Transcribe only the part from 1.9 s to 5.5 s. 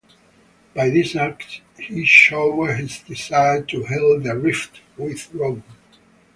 showed his desire to heal the rift with